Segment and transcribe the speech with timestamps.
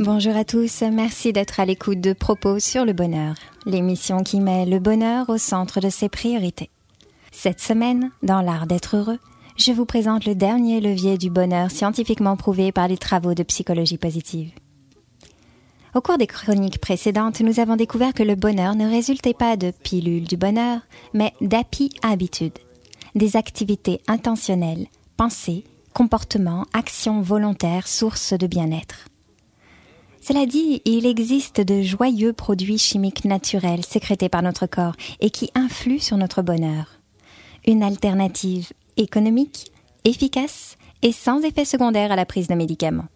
[0.00, 4.66] Bonjour à tous, merci d'être à l'écoute de Propos sur le bonheur, l'émission qui met
[4.66, 6.70] le bonheur au centre de ses priorités.
[7.30, 9.18] Cette semaine, dans l'art d'être heureux,
[9.56, 13.98] je vous présente le dernier levier du bonheur scientifiquement prouvé par les travaux de psychologie
[13.98, 14.50] positive.
[15.94, 19.70] Au cours des chroniques précédentes, nous avons découvert que le bonheur ne résultait pas de
[19.70, 20.80] pilules du bonheur,
[21.14, 22.58] mais d'happy habitudes,
[23.14, 29.06] des activités intentionnelles, pensées, comportements, actions volontaires, sources de bien-être.
[30.20, 35.50] Cela dit, il existe de joyeux produits chimiques naturels sécrétés par notre corps et qui
[35.54, 37.00] influent sur notre bonheur.
[37.66, 39.72] Une alternative économique,
[40.04, 43.08] efficace et sans effet secondaire à la prise de médicaments.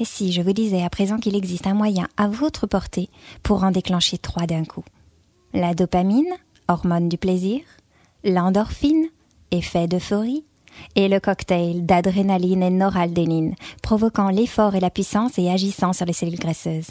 [0.00, 3.08] Et si je vous disais à présent qu'il existe un moyen à votre portée
[3.42, 4.84] pour en déclencher trois d'un coup
[5.52, 6.32] La dopamine,
[6.68, 7.60] hormone du plaisir,
[8.22, 9.08] l'endorphine,
[9.50, 10.44] effet d'euphorie,
[10.94, 16.12] et le cocktail d'adrénaline et noradrénaline, provoquant l'effort et la puissance et agissant sur les
[16.12, 16.90] cellules graisseuses.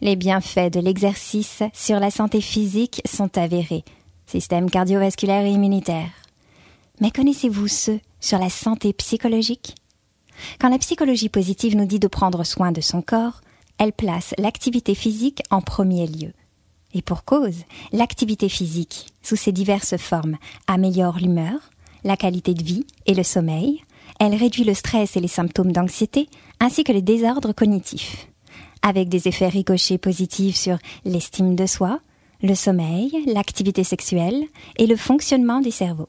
[0.00, 3.84] Les bienfaits de l'exercice sur la santé physique sont avérés,
[4.26, 6.10] système cardiovasculaire et immunitaire.
[7.00, 9.74] Mais connaissez-vous ceux sur la santé psychologique?
[10.58, 13.40] Quand la psychologie positive nous dit de prendre soin de son corps,
[13.78, 16.32] elle place l'activité physique en premier lieu.
[16.94, 21.70] Et pour cause, l'activité physique, sous ses diverses formes, améliore l'humeur,
[22.04, 23.82] la qualité de vie et le sommeil,
[24.20, 26.28] elle réduit le stress et les symptômes d'anxiété,
[26.60, 28.28] ainsi que les désordres cognitifs,
[28.82, 32.00] avec des effets ricochets positifs sur l'estime de soi,
[32.42, 34.44] le sommeil, l'activité sexuelle
[34.76, 36.08] et le fonctionnement du cerveau.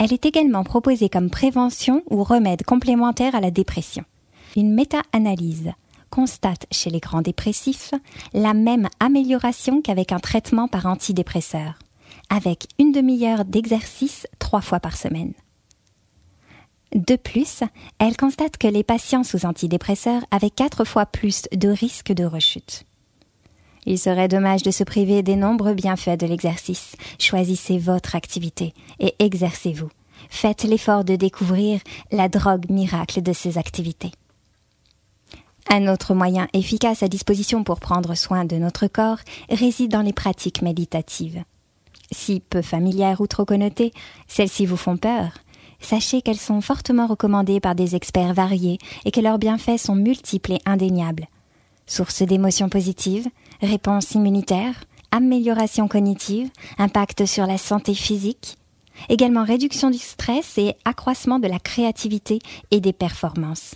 [0.00, 4.02] Elle est également proposée comme prévention ou remède complémentaire à la dépression.
[4.56, 5.72] Une méta-analyse
[6.08, 7.92] constate chez les grands dépressifs
[8.32, 11.78] la même amélioration qu'avec un traitement par antidépresseur,
[12.30, 15.34] avec une demi-heure d'exercice trois fois par semaine.
[16.94, 17.62] De plus,
[17.98, 22.86] elle constate que les patients sous antidépresseurs avaient quatre fois plus de risques de rechute.
[23.90, 26.94] Il serait dommage de se priver des nombreux bienfaits de l'exercice.
[27.18, 29.88] Choisissez votre activité et exercez-vous.
[30.28, 31.80] Faites l'effort de découvrir
[32.12, 34.12] la drogue miracle de ces activités.
[35.68, 39.18] Un autre moyen efficace à disposition pour prendre soin de notre corps
[39.50, 41.42] réside dans les pratiques méditatives.
[42.12, 43.92] Si peu familières ou trop connotées,
[44.28, 45.32] celles-ci vous font peur.
[45.80, 50.52] Sachez qu'elles sont fortement recommandées par des experts variés et que leurs bienfaits sont multiples
[50.52, 51.26] et indéniables.
[51.90, 53.26] Source d'émotions positives,
[53.60, 58.58] réponse immunitaire, amélioration cognitive, impact sur la santé physique,
[59.08, 62.38] également réduction du stress et accroissement de la créativité
[62.70, 63.74] et des performances.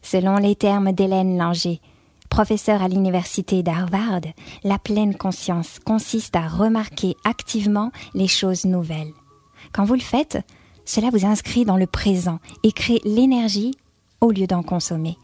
[0.00, 1.82] Selon les termes d'Hélène Langer,
[2.30, 4.22] professeur à l'université d'Harvard,
[4.62, 9.12] la pleine conscience consiste à remarquer activement les choses nouvelles.
[9.74, 10.38] Quand vous le faites,
[10.86, 13.74] cela vous inscrit dans le présent et crée l'énergie
[14.22, 15.18] au lieu d'en consommer.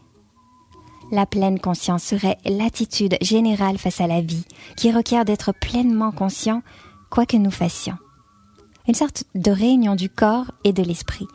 [1.11, 4.45] La pleine conscience serait l'attitude générale face à la vie,
[4.77, 6.63] qui requiert d'être pleinement conscient,
[7.09, 7.97] quoi que nous fassions.
[8.87, 11.27] Une sorte de réunion du corps et de l'esprit.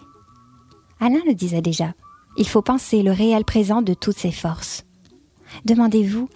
[0.99, 1.93] Alain le disait déjà,
[2.39, 4.87] il faut penser le réel présent de toutes ses forces.
[5.67, 6.31] Demandez-vous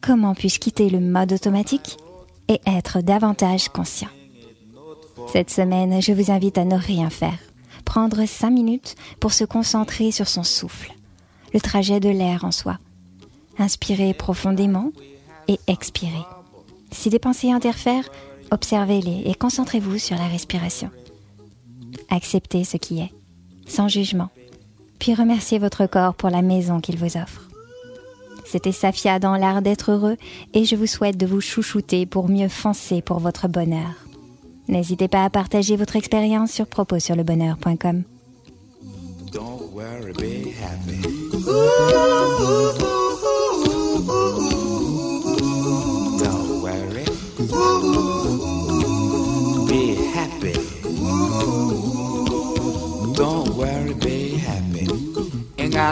[0.00, 1.98] comment puis-je quitter le mode automatique
[2.48, 4.08] et être davantage conscient?
[5.32, 7.38] Cette semaine, je vous invite à ne rien faire,
[7.84, 10.94] prendre cinq minutes pour se concentrer sur son souffle,
[11.52, 12.78] le trajet de l'air en soi,
[13.58, 14.92] Inspirez profondément
[15.48, 16.24] et expirez.
[16.92, 18.08] Si des pensées interfèrent,
[18.50, 20.90] observez-les et concentrez-vous sur la respiration.
[22.10, 23.12] Acceptez ce qui est,
[23.66, 24.28] sans jugement,
[24.98, 27.42] puis remerciez votre corps pour la maison qu'il vous offre.
[28.44, 30.16] C'était Safia dans l'art d'être heureux
[30.54, 34.06] et je vous souhaite de vous chouchouter pour mieux foncer pour votre bonheur.
[34.68, 38.04] N'hésitez pas à partager votre expérience sur propossurlebonheur.com.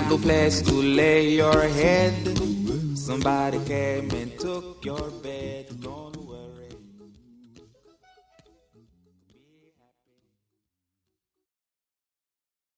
[0.01, 2.15] got no place to lay your head.
[2.97, 5.67] Somebody came and took your bed.